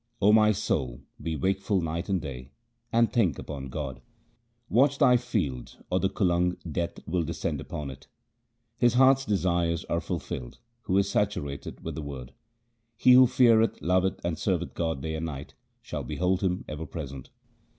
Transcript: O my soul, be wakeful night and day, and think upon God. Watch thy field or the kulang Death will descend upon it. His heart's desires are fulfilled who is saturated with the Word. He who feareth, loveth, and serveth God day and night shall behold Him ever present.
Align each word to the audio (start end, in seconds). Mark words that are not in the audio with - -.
O 0.19 0.33
my 0.33 0.51
soul, 0.51 1.03
be 1.21 1.35
wakeful 1.35 1.79
night 1.79 2.09
and 2.09 2.19
day, 2.19 2.49
and 2.91 3.13
think 3.13 3.37
upon 3.37 3.67
God. 3.67 4.01
Watch 4.67 4.97
thy 4.97 5.15
field 5.15 5.77
or 5.91 5.99
the 5.99 6.09
kulang 6.09 6.57
Death 6.67 7.07
will 7.07 7.21
descend 7.21 7.61
upon 7.61 7.91
it. 7.91 8.07
His 8.79 8.95
heart's 8.95 9.25
desires 9.25 9.85
are 9.85 10.01
fulfilled 10.01 10.57
who 10.85 10.97
is 10.97 11.07
saturated 11.07 11.83
with 11.83 11.93
the 11.93 12.01
Word. 12.01 12.33
He 12.97 13.11
who 13.11 13.27
feareth, 13.27 13.79
loveth, 13.79 14.19
and 14.25 14.39
serveth 14.39 14.73
God 14.73 15.03
day 15.03 15.13
and 15.13 15.27
night 15.27 15.53
shall 15.83 16.01
behold 16.03 16.41
Him 16.41 16.65
ever 16.67 16.87
present. 16.87 17.29